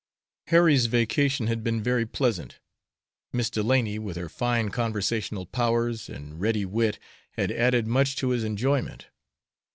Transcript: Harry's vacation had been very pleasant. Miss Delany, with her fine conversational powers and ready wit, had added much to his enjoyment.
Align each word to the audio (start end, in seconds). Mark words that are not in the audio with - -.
Harry's 0.47 0.87
vacation 0.87 1.45
had 1.45 1.63
been 1.63 1.79
very 1.83 2.07
pleasant. 2.07 2.59
Miss 3.31 3.51
Delany, 3.51 3.99
with 3.99 4.17
her 4.17 4.29
fine 4.29 4.69
conversational 4.69 5.45
powers 5.45 6.09
and 6.09 6.41
ready 6.41 6.65
wit, 6.65 6.97
had 7.33 7.51
added 7.51 7.85
much 7.85 8.15
to 8.15 8.29
his 8.29 8.43
enjoyment. 8.43 9.09